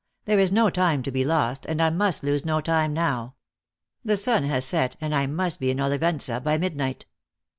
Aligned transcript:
"There 0.25 0.39
is 0.39 0.51
no 0.51 0.71
time 0.71 1.03
to 1.03 1.11
be 1.11 1.23
lost, 1.23 1.67
and 1.67 1.79
I 1.79 1.91
must 1.91 2.23
lose 2.23 2.43
no 2.43 2.59
time 2.59 2.91
now. 2.91 3.35
The 4.03 4.17
sun 4.17 4.45
has 4.45 4.65
set, 4.65 4.95
and 4.99 5.13
I 5.13 5.27
must 5.27 5.59
be 5.59 5.69
in 5.69 5.77
Olivenca 5.79 6.41
by 6.43 6.57
mid 6.57 6.75
night." 6.75 7.05